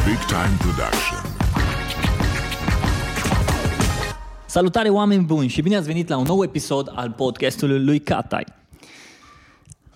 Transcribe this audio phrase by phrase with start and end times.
[0.00, 1.18] This is Big Time Production.
[4.46, 8.44] Salutare oameni buni și bine ați venit la un nou episod al podcastului lui Catai.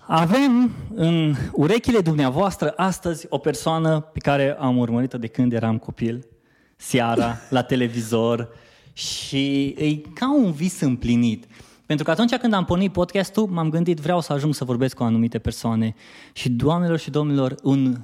[0.07, 6.27] Avem în urechile dumneavoastră astăzi o persoană pe care am urmărit-o de când eram copil,
[6.75, 8.49] seara, la televizor
[8.93, 11.45] și e ca un vis împlinit.
[11.85, 15.03] Pentru că atunci când am pornit podcastul, m-am gândit vreau să ajung să vorbesc cu
[15.03, 15.95] anumite persoane
[16.33, 17.97] și doamnelor și domnilor, în,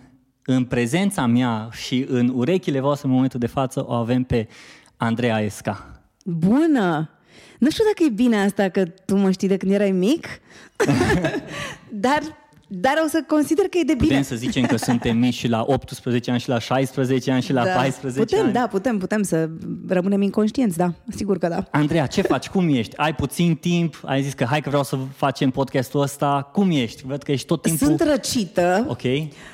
[0.46, 4.48] în prezența mea și în urechile voastre în momentul de față o avem pe
[4.98, 6.02] Andreea Esca.
[6.26, 7.10] Bună!
[7.60, 10.28] Nu știu dacă e bine asta că tu mă știi de când erai mic,
[12.06, 12.20] dar,
[12.68, 14.08] dar o să consider că e de bine.
[14.08, 17.54] Putem să zicem că suntem mici și la 18 ani și la 16 ani și
[17.54, 17.72] la da.
[17.72, 18.54] 14 putem, ani.
[18.54, 19.50] da, putem, putem să
[19.88, 21.64] rămânem inconștienți, da, sigur că da.
[21.72, 22.50] Andreea, ce faci?
[22.50, 22.98] Cum ești?
[22.98, 24.02] Ai puțin timp?
[24.06, 26.50] Ai zis că hai că vreau să facem podcastul ăsta.
[26.54, 27.04] Cum ești?
[27.06, 27.88] Văd că ești tot timpul...
[27.88, 29.02] Sunt răcită, Ok.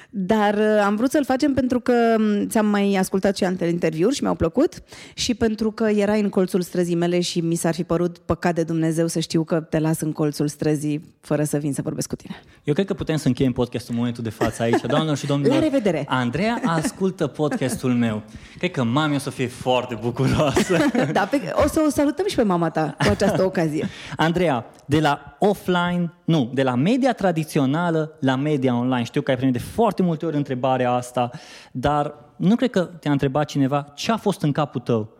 [0.09, 4.15] Dar uh, am vrut să-l facem pentru că m, ți-am mai ascultat și antele interviuri
[4.15, 4.73] și mi-au plăcut
[5.13, 8.63] și pentru că erai în colțul străzii mele și mi s-ar fi părut păcat de
[8.63, 12.15] Dumnezeu să știu că te las în colțul străzii fără să vin să vorbesc cu
[12.15, 12.41] tine.
[12.63, 14.81] Eu cred că putem să încheiem podcastul în momentul de față aici.
[14.87, 16.05] Doamnelor și domnilor, La revedere!
[16.07, 18.23] Andreea ascultă podcastul meu.
[18.57, 20.77] Cred că mami o să fie foarte bucuroasă.
[21.11, 23.89] Da, pe, o să o salutăm și pe mama ta cu această ocazie.
[24.15, 29.03] Andreea, de la offline, nu, de la media tradițională la media online.
[29.03, 31.29] Știu că ai primit de foarte multe ori întrebarea asta,
[31.71, 35.17] dar nu cred că te-a întrebat cineva ce a fost în capul tău.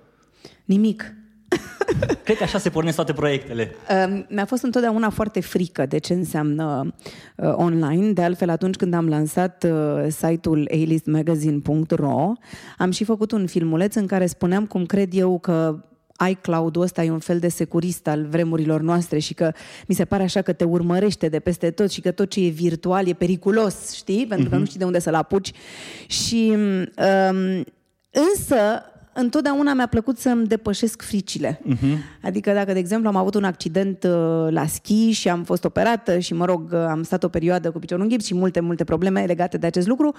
[0.65, 1.13] Nimic.
[2.23, 3.75] Cred că așa se pornesc toate proiectele.
[3.89, 6.93] Uh, Mi-a fost întotdeauna foarte frică de ce înseamnă
[7.35, 8.11] uh, online.
[8.11, 12.31] De altfel, atunci când am lansat uh, site-ul alistmagazine.ro,
[12.77, 15.83] am și făcut un filmuleț în care spuneam cum cred eu că
[16.29, 19.51] iCloud-ul ăsta e un fel de securist al vremurilor noastre și că
[19.87, 22.49] mi se pare așa că te urmărește de peste tot și că tot ce e
[22.49, 24.25] virtual e periculos, știi?
[24.27, 25.51] Pentru că nu știi de unde să-l apuci.
[26.07, 27.63] Și um,
[28.11, 28.83] însă
[29.13, 31.61] întotdeauna mi-a plăcut să-mi depășesc fricile.
[31.69, 31.97] Uh-huh.
[32.21, 36.19] Adică dacă, de exemplu, am avut un accident uh, la schi și am fost operată
[36.19, 38.83] și, mă rog, uh, am stat o perioadă cu piciorul în gips și multe, multe
[38.83, 40.15] probleme legate de acest lucru,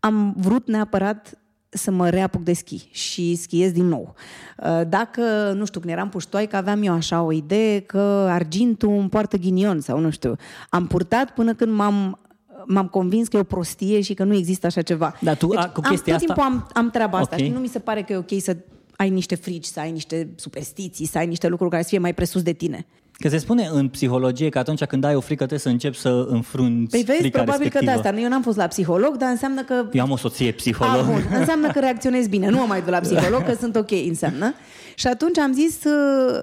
[0.00, 1.38] am vrut neapărat
[1.74, 4.14] să mă reapuc de schi și schiez din nou.
[4.58, 9.08] Uh, Dacă, nu știu, când eram puștoaică, aveam eu așa o idee că argintul îmi
[9.08, 10.36] poartă ghinion sau nu știu.
[10.70, 12.18] Am purtat până când m-am
[12.66, 15.14] m-am convins că e o prostie și că nu există așa ceva.
[15.20, 17.44] Dar tu, a, cu am, chestia tot asta- timpul am, am treaba asta Ok.
[17.44, 18.56] și nu mi se pare că e ok să
[18.96, 22.14] ai niște frici, să ai niște superstiții, să ai niște lucruri care să fie mai
[22.14, 22.86] presus de tine.
[23.18, 26.26] Că se spune în psihologie că atunci când ai o frică trebuie să începi să
[26.28, 27.92] înfrunți Păi vezi, frica probabil respectivă.
[27.92, 28.20] că de asta.
[28.20, 30.96] Eu n-am fost la psiholog, dar înseamnă că Eu am o soție psiholog.
[31.00, 31.38] Ah, bun.
[31.38, 32.48] Înseamnă că reacționez bine.
[32.48, 34.54] Nu am mai dus la psiholog, că sunt ok, înseamnă.
[34.94, 36.42] Și atunci am zis, uh,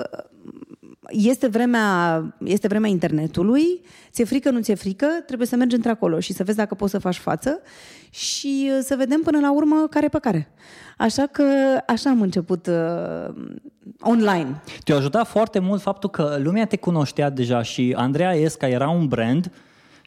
[1.11, 6.33] este vremea, este vremea internetului, ți-e frică, nu ți-e frică, trebuie să mergi într-acolo și
[6.33, 7.61] să vezi dacă poți să faci față
[8.09, 10.51] și uh, să vedem până la urmă care pe care.
[10.97, 11.43] Așa că
[11.87, 13.33] așa am început uh,
[13.99, 14.61] online.
[14.83, 19.07] Te-a ajutat foarte mult faptul că lumea te cunoștea deja și Andreea Esca era un
[19.07, 19.51] brand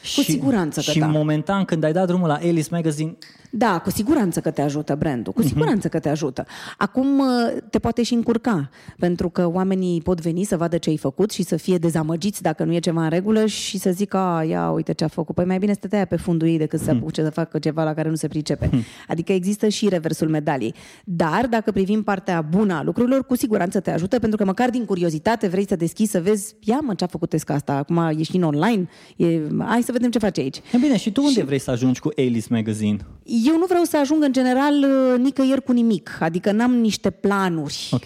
[0.02, 1.06] și, siguranță că și da.
[1.06, 3.16] momentan când ai dat drumul la Alice Magazine,
[3.56, 5.42] Da, cu siguranță că te ajută brandul, Mhm.
[5.42, 6.46] cu siguranță că te ajută.
[6.78, 7.26] Acum uh,
[7.70, 11.42] te poate și încurca, pentru că oamenii pot veni să vadă ce ai făcut și
[11.42, 14.92] să fie dezamăgiți dacă nu e ceva în regulă și să zică, a, ia, uite
[14.92, 15.34] ce a făcut.
[15.34, 17.00] Păi mai bine să te taia pe fundul ei decât să Mhm.
[17.02, 18.70] apuce să facă ceva la care nu se pricepe.
[19.08, 20.74] Adică există și reversul medaliei.
[21.04, 24.84] Dar dacă privim partea bună a lucrurilor, cu siguranță te ajută, pentru că măcar din
[24.84, 28.36] curiozitate vrei să deschizi, să vezi, ia mă, ce a făcut Esca asta, acum ești
[28.36, 30.60] în online, e, hai să vedem ce face aici.
[30.72, 32.98] e bine, și tu unde vrei să ajungi cu Alice Magazine?
[33.44, 37.88] Eu nu vreau să ajung în general uh, nicăieri cu nimic, adică n-am niște planuri.
[37.90, 38.04] Ok?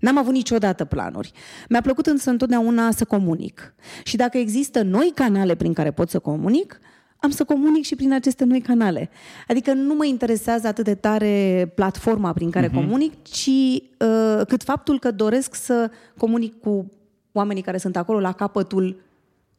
[0.00, 1.32] N-am avut niciodată planuri.
[1.68, 3.74] Mi-a plăcut însă întotdeauna să comunic.
[4.04, 6.80] Și dacă există noi canale prin care pot să comunic,
[7.16, 9.10] am să comunic și prin aceste noi canale.
[9.48, 12.74] Adică nu mă interesează atât de tare platforma prin care uh-huh.
[12.74, 16.90] comunic, ci uh, cât faptul că doresc să comunic cu
[17.32, 19.02] oamenii care sunt acolo la capătul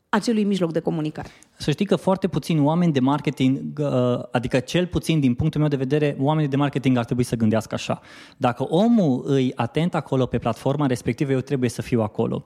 [0.09, 1.29] acelui mijloc de comunicare.
[1.57, 3.87] Să știi că foarte puțini oameni de marketing, uh,
[4.31, 7.75] adică cel puțin din punctul meu de vedere, oamenii de marketing ar trebui să gândească
[7.75, 8.01] așa.
[8.37, 12.43] Dacă omul îi atent acolo pe platforma respectivă, eu trebuie să fiu acolo.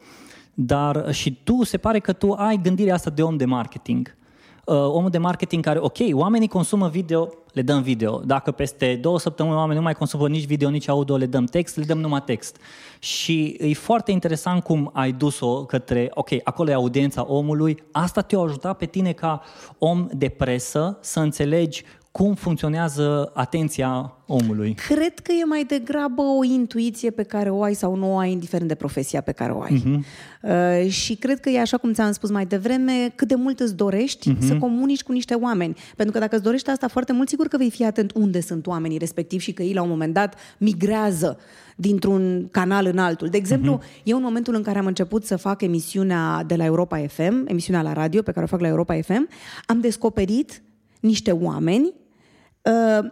[0.54, 4.18] Dar și tu, se pare că tu ai gândirea asta de om de marketing.
[4.69, 8.21] Uh, omul de marketing care, ok, oamenii consumă video, le dăm video.
[8.25, 11.77] Dacă peste două săptămâni oamenii nu mai consumă nici video, nici audio, le dăm text,
[11.77, 12.57] le dăm numai text.
[13.00, 18.39] Și e foarte interesant cum ai dus-o către, ok, acolo e audiența omului, asta te-a
[18.39, 19.42] ajutat pe tine ca
[19.77, 24.74] om de presă să înțelegi cum funcționează atenția omului?
[24.74, 28.32] Cred că e mai degrabă o intuiție pe care o ai sau nu o ai,
[28.32, 29.84] indiferent de profesia pe care o ai.
[29.84, 30.00] Uh-huh.
[30.42, 33.76] Uh, și cred că e așa cum ți-am spus mai devreme, cât de mult îți
[33.76, 34.40] dorești uh-huh.
[34.40, 35.76] să comunici cu niște oameni.
[35.96, 38.68] Pentru că dacă îți dorești asta foarte mult, sigur că vei fi atent unde sunt
[38.68, 41.38] oamenii respectiv și că ei la un moment dat migrează
[41.76, 43.28] dintr-un canal în altul.
[43.28, 44.04] De exemplu, uh-huh.
[44.04, 47.82] eu în momentul în care am început să fac emisiunea de la Europa FM, emisiunea
[47.82, 49.30] la radio pe care o fac la Europa FM,
[49.66, 50.62] am descoperit
[51.00, 51.99] niște oameni uh,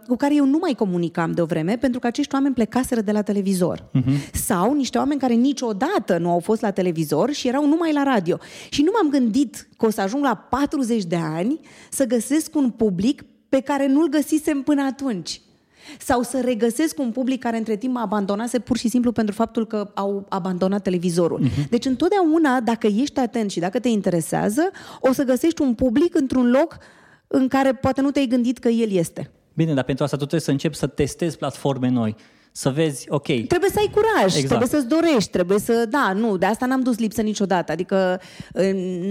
[0.06, 3.12] cu care eu nu mai comunicam de o vreme pentru că acești oameni plecaseră de
[3.12, 3.80] la televizor.
[3.80, 4.30] Uh-huh.
[4.32, 8.38] Sau niște oameni care niciodată nu au fost la televizor și erau numai la radio.
[8.70, 11.60] Și nu m-am gândit că o să ajung la 40 de ani
[11.90, 15.40] să găsesc un public pe care nu-l găsisem până atunci
[15.98, 19.66] sau să regăsesc un public care între timp mă abandonase pur și simplu pentru faptul
[19.66, 21.40] că au abandonat televizorul.
[21.40, 21.68] Uh-huh.
[21.70, 24.70] Deci întotdeauna, dacă ești atent și dacă te interesează,
[25.00, 26.78] o să găsești un public într-un loc
[27.26, 29.30] în care poate nu te-ai gândit că el este.
[29.58, 32.16] Bine, dar pentru asta tu trebuie să începi să testezi platforme noi
[32.58, 33.24] să vezi, ok.
[33.24, 34.46] Trebuie să ai curaj, exact.
[34.46, 37.72] trebuie să-ți dorești, trebuie să, da, nu, de asta n-am dus lipsă niciodată.
[37.72, 38.20] Adică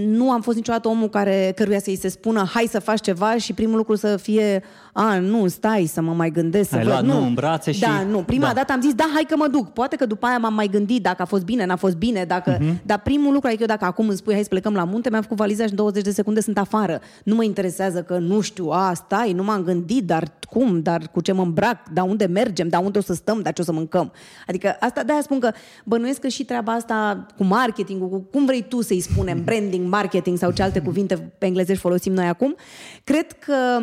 [0.06, 3.52] nu am fost niciodată omul care, căruia să-i se spună, hai să faci ceva și
[3.52, 4.62] primul lucru să fie,
[4.92, 6.72] a, nu, stai să mă mai gândesc.
[6.72, 7.14] Ai să luat, văd.
[7.14, 7.80] nu, în brațe și...
[7.80, 8.52] Da, nu, prima da.
[8.52, 9.72] dată am zis, da, hai că mă duc.
[9.72, 12.56] Poate că după aia m-am mai gândit dacă a fost bine, n-a fost bine, dacă...
[12.56, 12.82] Uh-huh.
[12.82, 15.22] Dar primul lucru, adică eu dacă acum îmi spui, hai să plecăm la munte, mi-am
[15.22, 17.00] făcut valiza și în 20 de secunde sunt afară.
[17.24, 21.20] Nu mă interesează că nu știu, a, stai, nu m-am gândit, dar cum, dar cu
[21.20, 23.72] ce mă îmbrac, dar unde mergem, dar unde o să stăm, dar ce o să
[23.72, 24.12] mâncăm.
[24.46, 25.50] Adică asta, de-aia spun că
[25.84, 30.38] bănuiesc că și treaba asta cu marketing, cu cum vrei tu să-i spunem, branding, marketing
[30.38, 32.56] sau ce alte cuvinte pe englezești folosim noi acum,
[33.04, 33.80] cred că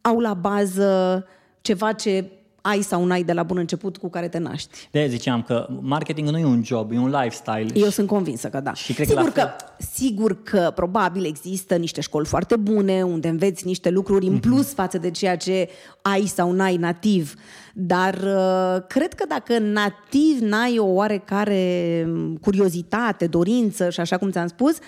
[0.00, 1.26] au la bază
[1.60, 4.88] ceva ce ai sau n-ai de la bun început cu care te naști.
[4.90, 7.66] De ziceam că marketingul nu e un job, e un lifestyle.
[7.74, 8.74] Eu sunt convinsă că da.
[8.74, 13.66] Și cred sigur, că, că, sigur că probabil există niște școli foarte bune unde înveți
[13.66, 14.74] niște lucruri în plus mm-hmm.
[14.74, 15.68] față de ceea ce
[16.02, 17.34] ai sau n-ai nativ.
[17.74, 22.06] Dar uh, cred că dacă nativ n-ai o oarecare
[22.40, 24.78] curiozitate, dorință și așa cum ți-am spus,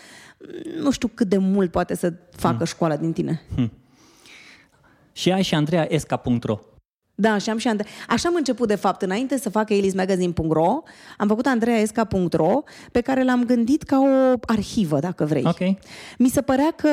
[0.80, 2.64] nu știu cât de mult poate să facă hmm.
[2.64, 3.42] școala din tine.
[3.54, 3.72] Hmm.
[5.12, 5.56] Și ai și
[5.88, 6.58] Esca.ro.
[7.14, 7.86] Da, și am și Andre...
[8.08, 10.82] Așa am început, de fapt, înainte să fac elismagazine.ro,
[11.18, 12.62] am făcut andreaesca.ro,
[12.92, 15.44] pe care l-am gândit ca o arhivă, dacă vrei.
[15.46, 15.78] Okay.
[16.18, 16.88] Mi se părea că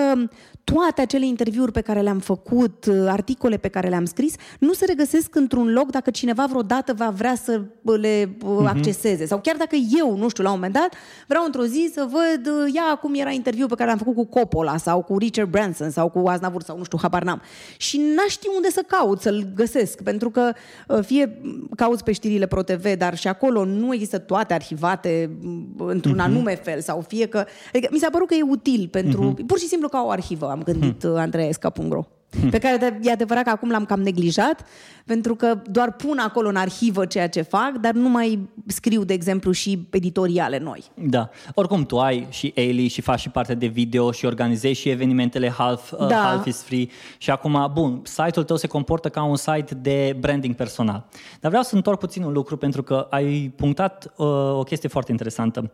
[0.64, 5.36] toate acele interviuri pe care le-am făcut, articole pe care le-am scris, nu se regăsesc
[5.36, 8.66] într-un loc dacă cineva vreodată va vrea să le uh-huh.
[8.66, 9.26] acceseze.
[9.26, 10.94] Sau chiar dacă eu, nu știu, la un moment dat,
[11.28, 14.26] vreau într-o zi să văd, uh, ia, cum era interviu pe care l-am făcut cu
[14.26, 17.42] Coppola sau cu Richard Branson sau cu Aznavour sau nu știu, habar n-am.
[17.78, 20.52] Și n-aș ști unde să caut, să-l găsesc, pentru că
[20.88, 21.42] uh, fie
[21.76, 26.24] cauți pe știrile ProTV, dar și acolo nu există toate arhivate mm, într-un uh-huh.
[26.24, 27.46] anume fel sau fie că...
[27.74, 29.34] Adică mi s-a părut că e util pentru...
[29.34, 29.46] Uh-huh.
[29.46, 31.16] Pur și simplu ca o arhivă am gândit hmm.
[31.16, 32.04] andreesca.ro
[32.40, 32.50] hmm.
[32.50, 34.66] pe care e adevărat că acum l-am cam neglijat,
[35.06, 39.14] pentru că doar pun acolo în arhivă ceea ce fac, dar nu mai scriu, de
[39.14, 40.84] exemplu, și editoriale noi.
[40.94, 41.30] Da.
[41.54, 45.50] Oricum, tu ai și Ailey și faci și parte de video și organizezi și evenimentele
[45.50, 46.06] Half, uh, da.
[46.06, 46.88] uh, Half is Free
[47.18, 51.08] și acum, bun, site-ul tău se comportă ca un site de branding personal.
[51.40, 55.12] Dar vreau să întorc puțin un lucru, pentru că ai punctat uh, o chestie foarte
[55.12, 55.72] interesantă.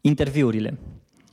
[0.00, 0.78] Interviurile.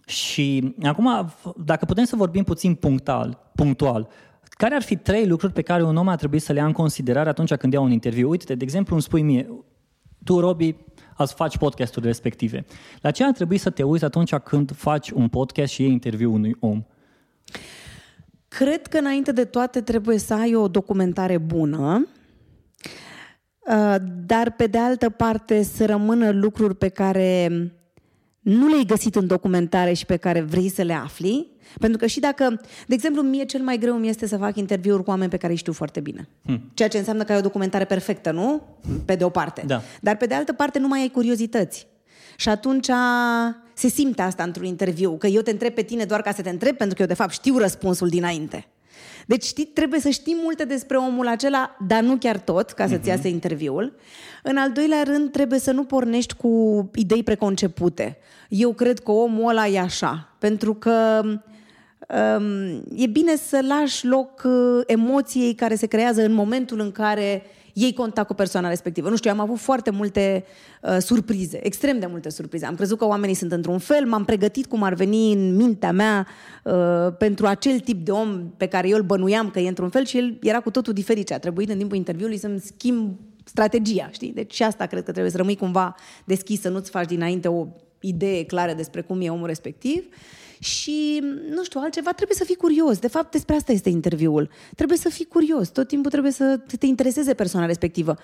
[0.06, 4.08] Și acum, dacă putem să vorbim puțin punctual, punctual,
[4.54, 6.72] care ar fi trei lucruri pe care un om ar trebui să le ia în
[6.72, 8.30] considerare atunci când ia un interviu?
[8.30, 9.48] Uite, de exemplu, îmi spui mie,
[10.24, 10.76] tu, Robi,
[11.16, 12.66] ați faci podcastul respective.
[13.02, 16.34] La ce ar trebui să te uiți atunci când faci un podcast și iei interviu
[16.34, 16.84] unui om?
[18.48, 22.08] Cred că înainte de toate trebuie să ai o documentare bună,
[23.68, 27.50] uh, dar pe de altă parte să rămână lucruri pe care
[28.44, 32.20] nu le-ai găsit în documentare și pe care vrei să le afli, pentru că și
[32.20, 35.38] dacă, de exemplu, mie cel mai greu mi este să fac interviuri cu oameni pe
[35.38, 36.28] care îi știu foarte bine.
[36.46, 36.72] Hmm.
[36.74, 38.62] Ceea ce înseamnă că ai o documentare perfectă, nu?
[39.06, 39.64] Pe de o parte.
[39.66, 39.82] Da.
[40.02, 41.88] Dar pe de altă parte nu mai ai curiozități.
[42.38, 42.90] Și atunci
[43.74, 46.50] se simte asta într-un interviu, că eu te întreb pe tine doar ca să te
[46.50, 48.68] întreb, pentru că eu de fapt știu răspunsul dinainte.
[49.26, 53.00] Deci știi, trebuie să știi multe despre omul acela, dar nu chiar tot, ca să-ți
[53.00, 53.14] uh-huh.
[53.14, 53.96] iasă interviul.
[54.44, 58.18] În al doilea rând, trebuie să nu pornești cu idei preconcepute.
[58.50, 64.42] Eu cred că omul ăla e așa, pentru că um, e bine să lași loc
[64.46, 67.44] uh, emoției care se creează în momentul în care
[67.74, 69.10] iei contact cu persoana respectivă.
[69.10, 70.46] Nu știu, am avut foarte multe
[70.82, 72.66] uh, surprize, extrem de multe surprize.
[72.66, 76.28] Am crezut că oamenii sunt într-un fel, m-am pregătit cum ar veni în mintea mea
[76.64, 76.74] uh,
[77.18, 80.18] pentru acel tip de om pe care eu îl bănuiam că e într-un fel și
[80.18, 81.32] el era cu totul diferit.
[81.32, 84.32] A trebuit în timpul interviului să-mi schimb strategia, știi?
[84.32, 87.68] Deci și asta cred că trebuie să rămâi cumva deschis, să nu-ți faci dinainte o
[88.04, 90.04] idee clare despre cum e omul respectiv
[90.60, 93.00] și, nu știu, altceva, trebuie să fii curios.
[93.00, 94.50] De fapt, despre asta este interviul.
[94.76, 95.70] Trebuie să fii curios.
[95.70, 98.18] Tot timpul trebuie să te intereseze persoana respectivă.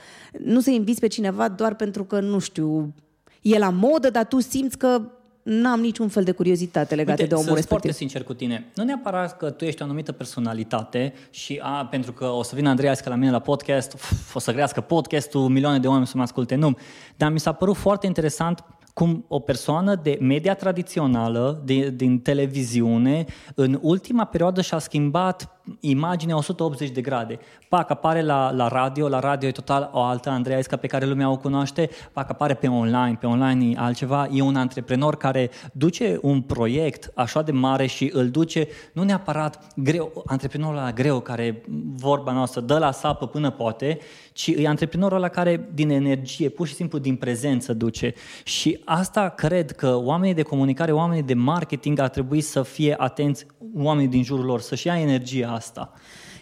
[0.44, 2.94] Nu să inviți pe cineva doar pentru că, nu știu,
[3.42, 5.02] e la modă, dar tu simți că
[5.44, 7.80] n-am niciun fel de curiozitate legată Uite, de omul sunt respectiv.
[7.80, 8.66] foarte sincer cu tine.
[8.76, 12.70] Nu neapărat că tu ești o anumită personalitate și a, pentru că o să vină
[12.70, 16.18] Andreea că la mine la podcast, uf, o să crească podcastul, milioane de oameni să
[16.18, 16.78] mă asculte, nu.
[17.18, 18.64] Dar mi s-a părut foarte interesant
[19.00, 23.26] cum o persoană de media tradițională, de, din televiziune,
[23.56, 27.40] în ultima perioadă și-a schimbat imaginea 180 de grade.
[27.70, 31.06] Pac, apare la, la radio, la radio e total o altă Andreea Isca pe care
[31.06, 35.50] lumea o cunoaște, pac, apare pe online, pe online e altceva, e un antreprenor care
[35.74, 41.20] duce un proiect așa de mare și îl duce, nu neapărat greu, antreprenorul ăla greu
[41.20, 41.64] care,
[41.96, 44.00] vorba noastră, dă la sapă până poate,
[44.34, 48.14] ci e antreprenorul ăla care din energie, pur și simplu din prezență duce.
[48.44, 53.46] Și asta cred că oamenii de comunicare, oamenii de marketing ar trebui să fie atenți,
[53.76, 55.94] oamenii din jurul lor, să-și ia energia asta.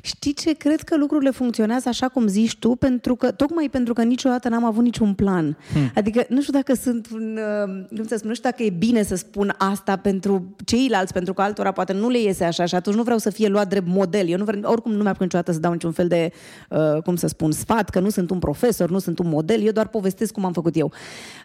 [0.02, 0.54] Știi ce?
[0.54, 4.66] Cred că lucrurile funcționează așa cum zici tu, pentru că, tocmai pentru că niciodată n-am
[4.66, 5.58] avut niciun plan.
[5.74, 5.92] Hmm.
[5.96, 9.04] Adică nu știu dacă sunt un, uh, cum să spun, nu știu dacă e bine
[9.04, 12.96] să spun asta pentru ceilalți, pentru că altora poate nu le iese așa și atunci
[12.96, 14.28] nu vreau să fie luat drept model.
[14.28, 16.32] Eu nu vreau, oricum nu mi-a niciodată să dau niciun fel de,
[16.70, 19.72] uh, cum să spun, sfat, că nu sunt un profesor, nu sunt un model, eu
[19.72, 20.92] doar povestesc cum am făcut eu.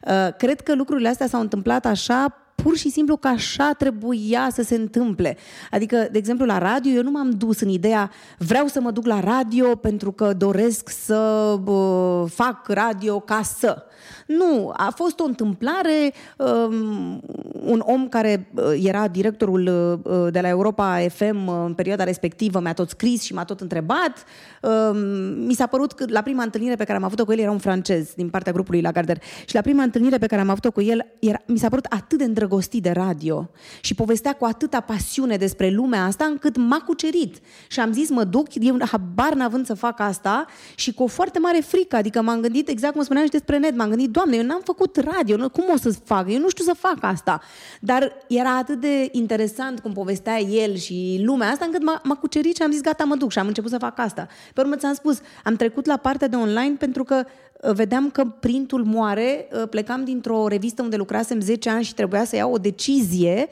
[0.07, 4.63] Uh, cred că lucrurile astea s-au întâmplat așa pur și simplu că așa trebuia să
[4.63, 5.37] se întâmple.
[5.71, 9.07] Adică, de exemplu, la radio, eu nu m-am dus în ideea vreau să mă duc
[9.07, 11.19] la radio pentru că doresc să
[11.65, 13.87] uh, fac radio ca să.
[14.27, 17.21] Nu, a fost o întâmplare, um,
[17.65, 19.67] un om care uh, era directorul
[20.05, 23.61] uh, de la Europa FM uh, în perioada respectivă mi-a tot scris și m-a tot
[23.61, 24.25] întrebat.
[24.63, 24.99] Um,
[25.47, 27.59] mi s-a părut că la prima întâlnire pe care am avut-o cu el era un
[27.59, 31.07] francez din partea grupului Lagardère și la prima întâlnire pe care am avut-o cu el
[31.19, 35.71] era, mi s-a părut atât de îndrăgostit de radio și povestea cu atâta pasiune despre
[35.71, 40.01] lumea asta încât m-a cucerit și am zis mă duc, eu habar n-având să fac
[40.01, 43.59] asta și cu o foarte mare frică, adică m-am gândit exact cum spuneam și despre
[43.59, 46.31] net, m-am gândit, doamne, eu n-am făcut radio, nu, cum o să fac?
[46.31, 47.41] Eu nu știu să fac asta.
[47.81, 52.57] Dar era atât de interesant cum povestea el și lumea asta încât m-a, m-a cucerit
[52.57, 54.27] și am zis gata, mă duc și am început să fac asta.
[54.55, 57.31] Pe urmă ți-am spus, am trecut la partea de online pentru că uh,
[57.63, 62.37] vedeam că printul moare, uh, plecam dintr-o revistă unde lucrasem 10 ani și trebuia să
[62.37, 63.49] iau o decizie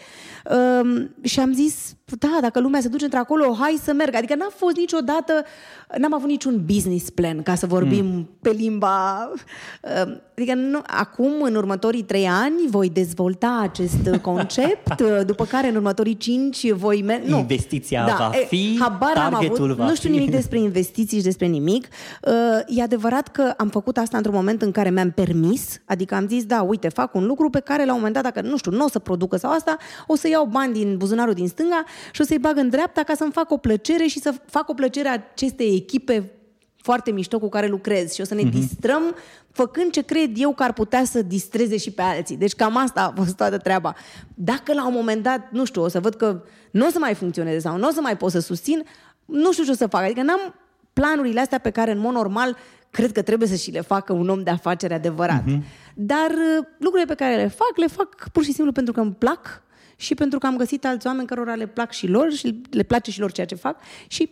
[0.83, 4.15] um, și am zis, da, dacă lumea se duce într-acolo, hai să merg.
[4.15, 5.45] Adică n-a fost niciodată,
[5.99, 8.29] n-am avut niciun business plan, ca să vorbim mm.
[8.41, 9.31] pe limba...
[10.05, 15.75] Um, adică nu, acum, în următorii trei ani, voi dezvolta acest concept, după care în
[15.75, 17.31] următorii cinci voi merge...
[17.31, 17.39] Nu.
[17.39, 20.15] Investiția va fi, habar am targetul avut, va nu știu fi.
[20.15, 21.89] nimic despre investiții și despre nimic.
[22.23, 22.33] Uh,
[22.67, 26.45] E adevărat că am făcut asta într-un moment în care mi-am permis, adică am zis,
[26.45, 28.85] da, uite, fac un lucru pe care la un moment dat, dacă, nu știu, nu
[28.85, 29.77] o să producă sau asta,
[30.07, 33.15] o să iau bani din buzunarul din stânga și o să-i bag în dreapta ca
[33.15, 36.33] să-mi fac o plăcere și să fac o plăcere acestei echipe
[36.77, 38.51] foarte mișto cu care lucrez și o să ne uh-huh.
[38.51, 39.03] distrăm
[39.53, 42.37] făcând ce cred eu că ar putea să distreze și pe alții.
[42.37, 43.95] Deci cam asta a fost toată treaba.
[44.35, 47.15] Dacă la un moment dat, nu știu, o să văd că nu o să mai
[47.15, 48.85] funcționeze sau nu o să mai pot să susțin,
[49.25, 50.03] nu știu ce o să fac.
[50.03, 50.55] Adică n-am
[50.93, 52.57] planurile astea pe care în mod normal
[52.91, 55.43] cred că trebuie să și le facă un om de afaceri adevărat.
[55.43, 55.61] Uh-huh.
[55.95, 59.13] Dar uh, lucrurile pe care le fac, le fac pur și simplu pentru că îmi
[59.13, 59.63] plac
[59.97, 63.11] și pentru că am găsit alți oameni cărora le plac și lor și le place
[63.11, 64.31] și lor ceea ce fac și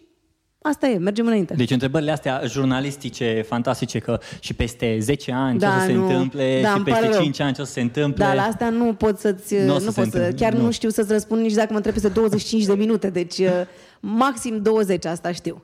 [0.63, 1.55] asta e, mergem înainte.
[1.55, 5.93] Deci întrebările astea jurnalistice, fantastice, că și peste 10 ani Da, ce o să se
[5.93, 6.07] nu.
[6.07, 7.23] întâmple, Da, și îmi peste pare rău.
[7.23, 8.25] 5 ani ce o să se întâmple.
[8.25, 9.55] Da, la asta nu pot să-ți...
[9.55, 10.59] Nu Nu, o să nu se pot să, întâmple, chiar nu.
[10.59, 10.65] nu.
[10.65, 13.49] nu știu să-ți răspund nici dacă mă întreb peste 25 de minute, deci uh,
[14.01, 15.63] maxim 20, asta știu.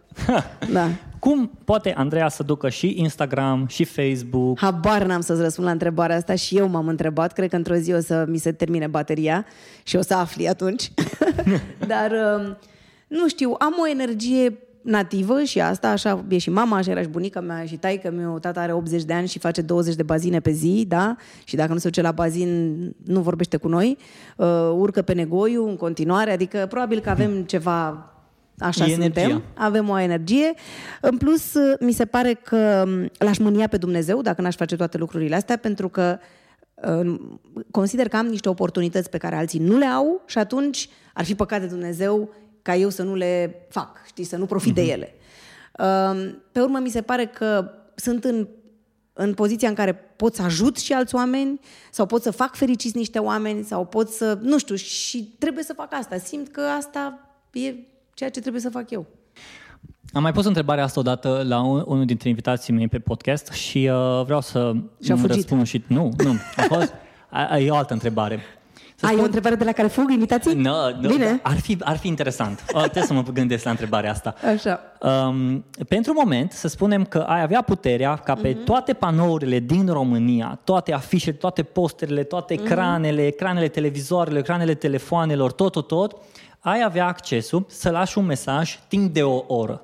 [0.73, 0.91] Da.
[1.25, 6.17] Cum poate Andreea să ducă și Instagram, și Facebook, Habar n-am să-ți răspund la întrebarea
[6.17, 7.33] asta și eu m-am întrebat.
[7.33, 9.47] Cred că într-o zi o să mi se termine bateria
[9.83, 10.93] și o să afli atunci.
[11.93, 12.57] Dar, um,
[13.07, 17.09] nu știu, am o energie nativă și asta, așa e și mama, așa era și
[17.09, 20.41] bunica mea și taică meu, tata are 80 de ani și face 20 de bazine
[20.41, 21.17] pe zi, da?
[21.45, 23.99] Și dacă nu se duce la bazin, nu vorbește cu noi,
[24.37, 28.09] uh, urcă pe negoiu în continuare, adică probabil că avem ceva
[28.59, 29.43] Așa E suntem, energia.
[29.55, 30.53] avem o energie.
[31.01, 32.85] În plus, mi se pare că
[33.19, 36.19] l-aș mânia pe Dumnezeu dacă n-aș face toate lucrurile astea, pentru că
[36.75, 37.21] uh,
[37.71, 41.35] consider că am niște oportunități pe care alții nu le au și atunci ar fi
[41.35, 45.15] păcat de Dumnezeu ca eu să nu le fac, știi, să nu profit de ele.
[45.79, 48.49] Uh, Pe urmă, mi se pare că sunt în
[49.17, 52.97] în poziția în care pot să ajut și alți oameni sau pot să fac fericiți
[52.97, 56.19] niște oameni sau pot să, nu știu, și trebuie să fac asta.
[56.19, 57.75] Simt că asta e
[58.15, 59.07] ceea ce trebuie să fac eu.
[60.13, 63.79] Am mai pus întrebarea asta odată la un, unul dintre invitații mei pe podcast și
[63.93, 64.59] uh, vreau să
[65.03, 65.35] Și-a îmi fugit.
[65.37, 65.85] răspund și...
[65.87, 66.33] Nu, nu.
[66.57, 66.93] A fost,
[67.31, 68.41] A- a- E o altă întrebare.
[68.97, 70.55] Să Ai o spun- întrebare de la care fug invitații?
[70.55, 71.41] Nu, nu, Bine.
[71.43, 72.65] Ar fi, ar fi interesant.
[72.73, 74.35] O, trebuie să mă gândesc la întrebarea asta.
[74.55, 74.81] Așa.
[75.29, 78.65] Um, pentru moment, să spunem că ai avea puterea ca pe Mhm.
[78.65, 82.65] toate panourile din România, toate afișele, toate posterele, toate Mhm.
[82.65, 86.17] ecranele, ecranele televizoarelor, ecranele telefoanelor, tot, tot, tot,
[86.61, 89.83] ai avea accesul să lași un mesaj timp de o oră.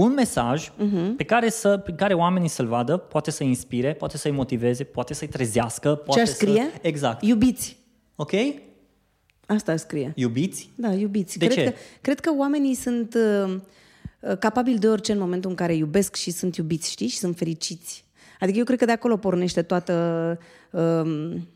[0.00, 1.16] Un mesaj Mhm.
[1.16, 5.14] pe, care să, pe care oamenii să-l vadă, poate să inspire, poate să-i motiveze, poate
[5.14, 5.94] să-i trezească.
[5.94, 6.70] Poate Ce-aș scrie?
[6.72, 6.78] Să...
[6.82, 7.22] Exact.
[7.22, 7.76] Iubiți.
[8.16, 8.32] Ok?
[9.46, 10.12] Asta scrie.
[10.16, 10.70] Iubiți?
[10.74, 11.38] Da, iubiți.
[11.38, 11.70] De cred, ce?
[11.70, 13.54] Că, cred că oamenii sunt uh,
[14.20, 17.08] uh, capabili de orice în momentul în care iubesc și sunt iubiți, știi?
[17.08, 18.04] Și sunt fericiți.
[18.40, 20.38] Adică eu cred că de acolo pornește toată
[20.70, 21.48] um,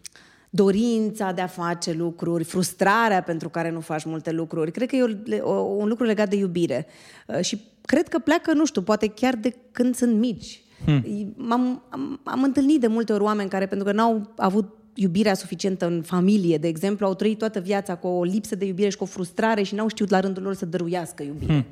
[0.54, 4.70] dorința de a face lucruri, frustrarea pentru care nu faci multe lucruri.
[4.70, 6.86] Cred că e o, o, un lucru legat de iubire.
[7.26, 10.62] Uh, și cred că pleacă, nu știu, poate chiar de când sunt mici.
[10.84, 11.34] Hmm.
[11.36, 15.86] M-am, am, am întâlnit de multe ori oameni care, pentru că n-au avut iubirea suficientă
[15.86, 19.02] în familie, de exemplu, au trăit toată viața cu o lipsă de iubire și cu
[19.02, 21.52] o frustrare și n-au știut la rândul lor să dăruiască iubire.
[21.52, 21.64] Hmm.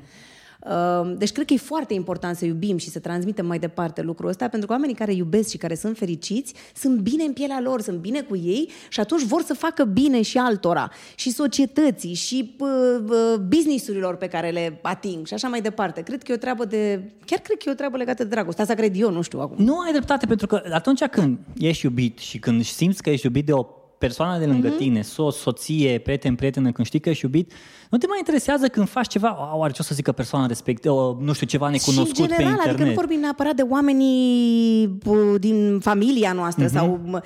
[1.17, 4.47] Deci cred că e foarte important să iubim și să transmitem mai departe lucrul ăsta,
[4.47, 7.97] pentru că oamenii care iubesc și care sunt fericiți sunt bine în pielea lor, sunt
[7.97, 12.67] bine cu ei și atunci vor să facă bine și altora, și societății, și uh,
[13.09, 16.01] uh, businessurilor pe care le ating și așa mai departe.
[16.01, 17.11] Cred că e o treabă de...
[17.25, 18.61] Chiar cred că e o treabă legată de dragoste.
[18.61, 19.65] Asta cred eu, nu știu acum.
[19.65, 23.45] Nu ai dreptate, pentru că atunci când ești iubit și când simți că ești iubit
[23.45, 23.65] de o
[24.05, 24.53] persoană de Mhm.
[24.53, 24.77] lângă mm-hmm.
[24.77, 27.51] tine, soț, soție, prieten, prietenă, când știi că ești iubit,
[27.89, 31.33] nu te mai interesează când faci ceva, oare ce o să zică persoana respectivă, nu
[31.33, 32.73] știu, ceva necunoscut și în general, pe internet.
[32.73, 36.73] adică nu vorbim neapărat de oamenii bă, din familia noastră Mhm.
[36.73, 36.77] mm-hmm.
[36.77, 36.99] sau...
[37.05, 37.21] mă,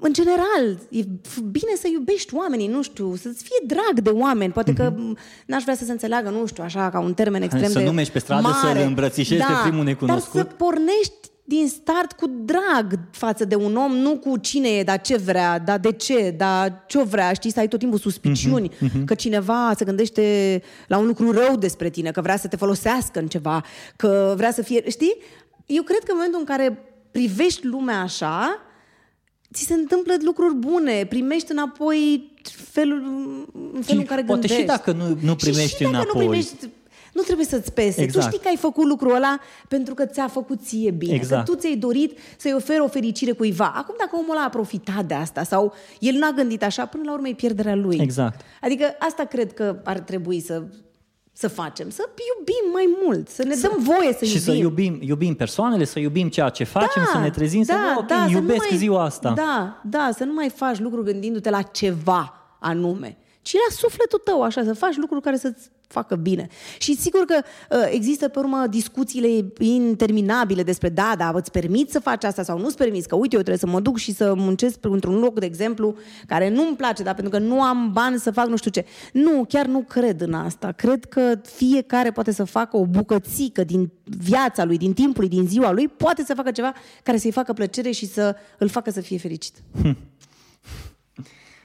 [0.00, 4.52] În general, e f- bine să iubești oamenii, nu știu, să-ți fie drag de oameni.
[4.52, 7.62] Poate că m, n-aș vrea să se înțeleagă, nu știu, așa, ca un termen extrem
[7.62, 7.72] Mhm.
[7.72, 8.78] Să de nu mergi pe stradă, mare.
[8.78, 10.32] să-l îmbrățișezi pe primul necunoscut.
[10.34, 14.82] Dar să pornești din start cu drag față de un om, nu cu cine e,
[14.82, 18.70] dar ce vrea, dar de ce, dar ce vrea, știi, să ai tot timpul suspiciuni
[18.80, 22.56] Mhm, că cineva se gândește la un lucru rău despre tine, că vrea să te
[22.56, 23.64] folosească în ceva,
[23.96, 25.16] că vrea să fie, știi?
[25.66, 28.60] Eu cred că în momentul în care privești lumea așa,
[29.54, 32.30] ți se întâmplă lucruri bune, primești înapoi
[32.72, 33.02] felul,
[33.74, 34.56] în felul în care poate gândești.
[34.60, 36.24] și dacă nu- nu primești și, și dacă înapoi.
[36.24, 36.68] Nu primești
[37.20, 38.02] nu trebuie să-ți pese.
[38.02, 38.24] Exact.
[38.24, 41.14] Tu știi că ai făcut lucrul ăla pentru că ți-a făcut ție bine.
[41.14, 41.46] Exact.
[41.46, 43.72] Că tu ți-ai dorit să-i oferi o fericire cuiva.
[43.76, 47.12] Acum dacă omul ăla a profitat de asta sau el n-a gândit așa, până la
[47.12, 47.98] urmă e pierderea lui.
[48.00, 48.40] Exact.
[48.60, 50.62] Adică asta cred că ar trebui să,
[51.32, 51.90] să facem.
[51.90, 53.28] Să iubim mai mult.
[53.28, 54.40] Să ne dăm voie să și iubim.
[54.40, 58.06] să iubim, iubim persoanele, să iubim ceea ce facem, să ne trezim, să da, ok,
[58.06, 59.32] da, să nu iubesc mai, ziua asta.
[59.36, 64.42] Da, da, să nu mai faci lucruri gândindu-te la ceva anume, ci la sufletul tău,
[64.42, 66.46] așa, să faci lucruri care să-ți facă bine.
[66.78, 72.00] Și sigur că uh, există pe urmă discuțiile interminabile despre da, da, îți permiți să
[72.00, 74.78] faci asta sau nu-ți permiți, că uite, eu trebuie să mă duc și să muncesc
[74.80, 75.94] într-un loc, de exemplu,
[76.26, 78.84] care nu-mi place, dar pentru că nu am bani să fac nu știu ce.
[79.12, 80.72] Nu, chiar nu cred în asta.
[80.72, 85.46] Cred că fiecare poate să facă o bucățică din viața lui, din timpul lui, din
[85.46, 86.72] ziua lui, poate să facă ceva
[87.02, 89.54] care să-i facă plăcere și să îl facă să fie fericit.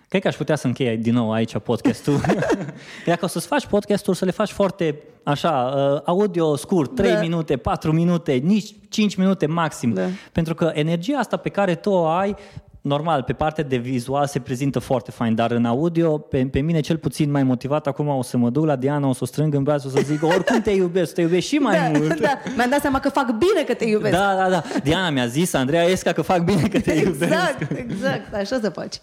[0.09, 2.19] Cred că aș putea să închei din nou aici podcastul.
[3.05, 7.19] Dacă o să-ți faci podcastul, să le faci foarte așa, uh, audio scurt, 3 Da.
[7.19, 9.93] minute, 4 minute, nici 5 minute maxim.
[9.93, 10.01] Da.
[10.31, 12.35] Pentru că energia asta pe care tu o ai,
[12.81, 16.79] normal, pe partea de vizual se prezintă foarte fain, dar în audio, pe, pe mine
[16.79, 19.53] cel puțin mai motivat, acum o să mă duc la Diana, o să o strâng
[19.53, 22.19] în braț, o să zic, oricum te iubesc, te iubesc și mai da, mult.
[22.19, 22.39] da.
[22.55, 24.13] Mi-am dat seama că fac bine că te iubesc.
[24.13, 24.63] Da, da, da.
[24.83, 27.21] Diana mi-a zis, Andreea Esca, că fac bine că te iubesc.
[27.31, 28.95] Exact, exact, așa să faci.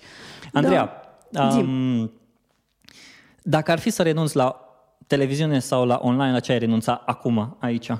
[0.52, 0.90] Andreea,
[1.30, 1.46] Da.
[1.46, 2.12] um,
[3.42, 4.60] dacă ar fi să renunți la
[5.06, 7.90] televiziune sau la online, la ce ai renunța acum, aici?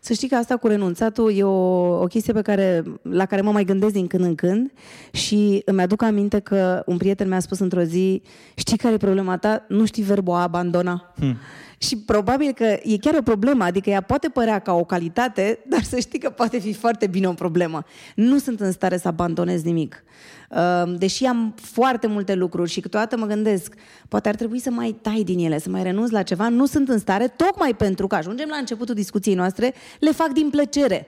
[0.00, 3.50] Să știi că asta cu renunțatul e o, o chestie pe care, la care mă
[3.52, 4.72] mai gândesc din când în când
[5.12, 8.22] și îmi aduc aminte că un prieten mi-a spus într-o zi
[8.56, 9.64] știi care e problema ta?
[9.68, 11.12] Nu știi verbul a abandona.
[11.18, 11.36] Hmm.
[11.78, 15.82] Și probabil că e chiar o problemă, adică ea poate părea ca o calitate, dar
[15.82, 17.84] să știi că poate fi foarte bine o problemă.
[18.14, 20.04] Nu sunt în stare să abandonez nimic.
[20.50, 23.74] Uh, Deși am foarte multe lucruri și câteodată mă gândesc,
[24.08, 26.88] poate ar trebui să mai tai din ele, să mai renunț la ceva, nu sunt
[26.88, 31.06] în stare, tocmai pentru că ajungem la începutul discuției noastre, le fac din plăcere.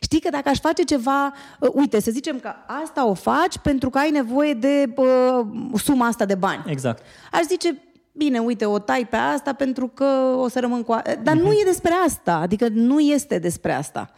[0.00, 3.90] Știi că dacă aș face ceva, uh, uite, să zicem că asta o faci pentru
[3.90, 6.64] că ai nevoie de uh, suma asta de bani.
[6.66, 7.02] Exact.
[7.32, 7.82] Aș zice,
[8.16, 10.04] bine, uite, o tai pe asta pentru că
[10.36, 10.92] o să rămân cu...
[10.92, 11.02] A...
[11.22, 14.10] Dar nu e despre asta, adică nu este despre asta.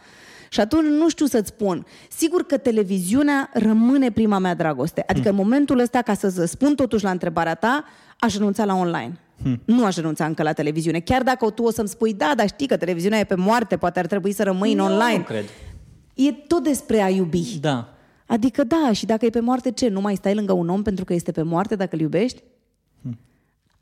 [0.51, 1.87] Și atunci nu știu să-ți spun.
[2.09, 5.05] Sigur că televiziunea rămâne prima mea dragoste.
[5.07, 7.85] Adică în momentul ăsta, ca să spun totuși la întrebarea ta,
[8.19, 9.21] aș renunța la online.
[9.43, 9.61] Hmm.
[9.65, 11.01] Nu aș renunța încă la televiziune.
[11.01, 13.99] Chiar dacă tu o să-mi spui, da, dar știi că televiziunea e pe moarte, poate
[13.99, 15.17] ar trebui să rămâi în Nu, online.
[15.17, 15.45] Nu cred.
[16.15, 17.59] E tot despre a iubi.
[17.61, 17.93] Da.
[18.27, 19.89] Adică da, și dacă e pe moarte, ce?
[19.89, 22.43] Nu mai stai lângă un om pentru că este pe moarte dacă îl iubești?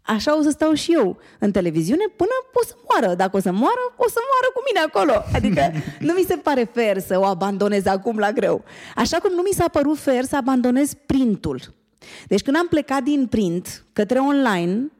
[0.06, 3.14] Așa o să stau și eu în televiziune până o să moară.
[3.14, 5.24] Dacă o să moară, o să moară cu mine acolo.
[5.32, 8.64] Adică nu mi se pare fair să o abandonez acum la greu.
[8.96, 11.60] Așa cum nu mi s-a părut fair să abandonez printul.
[12.28, 14.90] Deci când am plecat din print către online,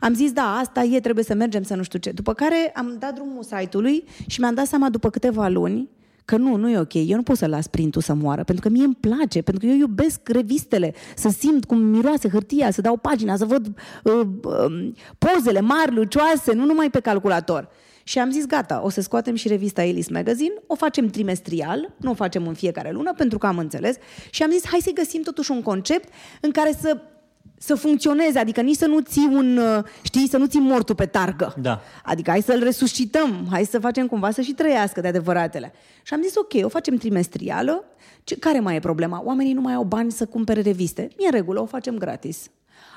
[0.00, 2.10] am zis, da, asta e, trebuie să mergem să nu știu ce.
[2.10, 5.88] După care am dat drumul site-ului și mi-am dat seama după câteva luni
[6.24, 8.74] că nu, nu e ok, eu nu pot să las printul să moară, pentru că
[8.74, 12.96] mie îmi place, pentru că eu iubesc revistele, să simt cum miroase hârtia, să dau
[12.96, 13.66] pagina, să văd
[14.02, 17.68] uh, uh, pozele mari, lucioase, nu numai pe calculator.
[18.06, 22.10] Și am zis, gata, o să scoatem și revista Alice Magazine, o facem trimestrial, nu
[22.10, 23.96] o facem în fiecare lună, pentru că am înțeles.
[24.30, 26.08] Și am zis, hai să găsim totuși un concept
[26.40, 27.00] în care să
[27.58, 31.06] să funcționeze, adică nici să nu ții un, uh, știi, să nu ții mortul pe
[31.06, 31.54] targă.
[31.60, 31.80] Da.
[32.04, 35.72] Adică hai să-l resuscităm, hai să facem cumva să și trăiască de adevăratele.
[36.02, 37.84] Și am zis, ok, o facem trimestrială,
[38.24, 39.22] ce, care mai e problema?
[39.24, 41.02] Oamenii nu mai au bani să cumpere reviste.
[41.02, 42.50] E în regulă, o facem gratis.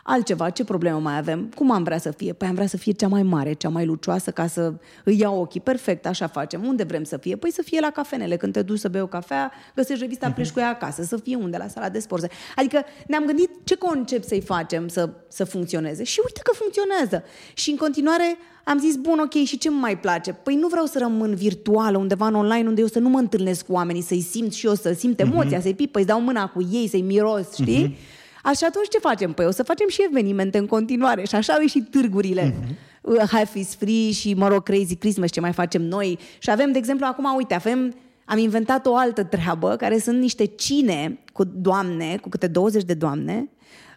[0.10, 1.52] Altceva, ce problemă mai avem?
[1.56, 2.34] Cum am vrea să fie?
[2.34, 5.39] Păi am vrea să fie cea mai mare, cea mai lucioasă ca să îi iau
[5.39, 5.60] ochii.
[5.60, 6.65] Perfect, așa facem.
[6.65, 7.36] Unde vrem să fie?
[7.36, 8.36] Păi să fie la cafenele.
[8.36, 11.04] Când te duci să bei o cafea, găsești revista, pleci cu ea acasă.
[11.04, 11.58] Să fie unde?
[11.58, 12.32] La sala de sport.
[12.56, 16.04] Adică ne-am gândit ce concept să-i facem să, să funcționeze.
[16.04, 17.24] Și uite că funcționează.
[17.54, 20.34] Și în continuare am zis, bun, ok, și ce îmi mai place?
[20.34, 23.65] Păi nu vreau să rămân virtuală undeva în online unde eu să nu mă întâlnesc
[23.65, 25.62] cu oamenii, să-i simt și eu, să simt emoția, uh-huh.
[25.62, 27.98] să-i pipă, să-i dau mâna cu ei, să-i miros, știi?
[27.98, 28.15] Uh-huh.
[28.48, 29.32] Așa atunci ce facem?
[29.32, 32.54] Păi o să facem și evenimente în continuare și așa au ieșit târgurile.
[32.54, 33.30] Uh-huh.
[33.32, 36.20] Half is Free și, mă rog, Crazy Christmas, ce mai facem noi.
[36.40, 40.46] Și avem, de exemplu, acum, uite, avem, am inventat o altă treabă, care sunt niște
[40.46, 43.50] cine cu doamne, cu câte 20 de doamne,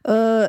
[0.03, 0.45] uh,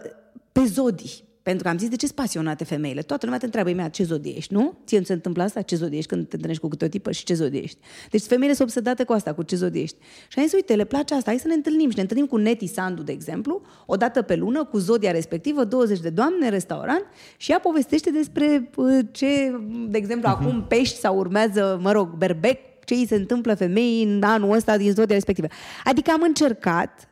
[0.51, 1.23] pe zodii.
[1.43, 3.01] Pentru că am zis de ce sunt pasionate femeile.
[3.01, 4.77] Toată lumea te întreabă imediat ce zodie ești, nu?
[4.85, 5.61] Ție nu se întâmplă asta?
[5.61, 7.77] Ce zodie ești când te întâlnești cu câte o tipă și ce zodie ești?
[8.09, 9.97] Deci femeile sunt obsedate cu asta, cu ce zodie ești.
[10.27, 11.89] Și am zis, uite, le place asta, hai să ne întâlnim.
[11.89, 15.63] Și ne întâlnim cu Neti Sandu, de exemplu, o dată pe lună, cu zodia respectivă,
[15.63, 17.05] 20 de doamne, restaurant,
[17.37, 20.31] și ea povestește despre uh, ce, de exemplu, uh-huh.
[20.31, 24.77] acum pești sau urmează, mă rog, berbec, ce îi se întâmplă femeii în anul ăsta
[24.77, 25.47] din zodia respectivă.
[25.83, 27.10] Adică am încercat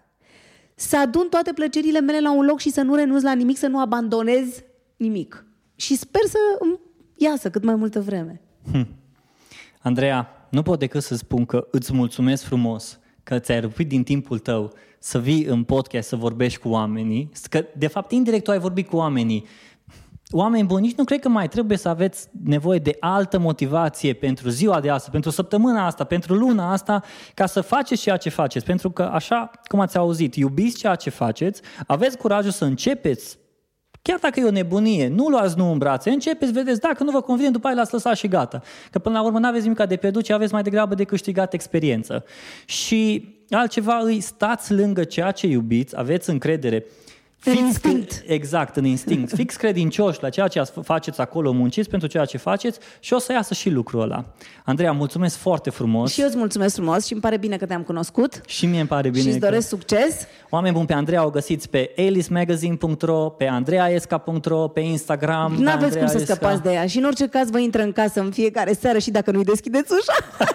[0.80, 3.68] să adun toate plăcerile mele la un loc și să nu renunț la nimic, să
[3.68, 4.64] nu abandonez
[4.98, 5.46] nimic.
[5.76, 6.80] Și sper să îmi
[7.16, 8.42] iasă cât mai multă vreme.
[8.72, 8.88] Hm.
[9.82, 14.40] Andreea, nu pot decât să spun că îți mulțumesc frumos că ți-ai răpit din timpul
[14.40, 18.60] tău să vii în podcast să vorbești cu oamenii, că de fapt indirect tu ai
[18.60, 19.46] vorbit cu oamenii
[20.32, 24.50] Oameni buni, nici nu cred că mai trebuie să aveți nevoie de altă motivație pentru
[24.50, 28.66] ziua de astăzi, pentru săptămâna asta, pentru luna asta, ca să faceți ceea ce faceți.
[28.66, 33.38] Pentru că, așa cum ați auzit, iubiți ceea ce faceți, aveți curajul să începeți
[34.02, 37.22] Chiar dacă e o nebunie, nu luați nu în brațe, începeți, vedeți, dacă nu vă
[37.22, 38.62] convine, după aia l-ați lăsat și gata.
[38.92, 41.54] Că până la urmă nu aveți nimic de pierdut, ci aveți mai degrabă de câștigat
[41.54, 42.24] experiență.
[42.66, 46.86] Și altceva îi stați lângă ceea ce iubiți, aveți încredere
[47.42, 48.24] Fix, în instinct.
[48.28, 49.34] Exact, în instinct.
[49.34, 53.32] Fix credincioși la ceea ce faceți acolo, munciți pentru ceea ce faceți și o să
[53.32, 54.26] iasă și lucrul ăla.
[54.66, 56.12] Andreea, mulțumesc foarte frumos.
[56.12, 58.42] Și eu îți mulțumesc frumos și îmi pare bine că te-am cunoscut.
[58.48, 59.24] Și mie îmi pare bine.
[59.24, 59.76] Și îți doresc că...
[59.76, 60.28] succes.
[60.50, 65.56] Oameni buni, pe Andreea o găsiți pe alismagazine.ro, pe andreaesca.ro, pe Instagram.
[65.58, 68.20] Nu aveți cum să scăpați de ea și în orice caz vă intră în casă
[68.20, 70.48] în fiecare seară și dacă nu-i deschideți ușa.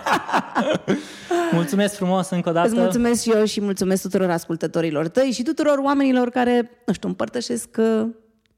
[1.52, 2.68] mulțumesc frumos încă o dată.
[2.68, 7.08] Îți mulțumesc și eu și mulțumesc tuturor ascultătorilor tăi și tuturor oamenilor care nu știu,
[7.08, 8.06] împărtășesc uh,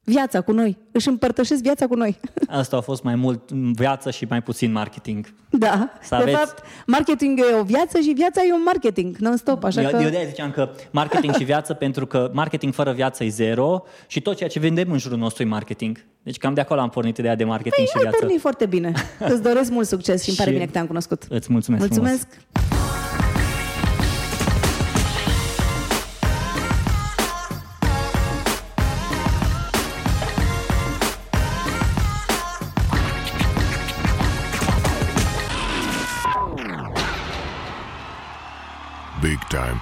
[0.06, 0.78] viața cu noi.
[0.92, 2.18] Își împărtășesc viața cu noi.
[2.48, 5.34] Asta a fost mai mult viață și mai puțin marketing.
[5.50, 5.92] Da.
[6.02, 6.36] Să de aveți...
[6.36, 9.64] fapt, marketing e o viață și viața e un marketing, non-stop.
[9.64, 9.96] Așa eu, că...
[9.96, 14.20] eu de ziceam că marketing și viață, pentru că marketing fără viață e zero și
[14.20, 16.04] tot ceea ce vendem în jurul nostru e marketing.
[16.22, 18.26] Deci cam de acolo am pornit ideea de marketing păi, și viață.
[18.26, 18.92] Păi, foarte bine.
[19.32, 21.22] Îți doresc mult succes și îmi pare bine că te-am cunoscut.
[21.28, 22.28] Îți mulțumesc Mulțumesc.
[22.28, 22.95] Frumos.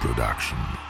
[0.05, 0.84] Production.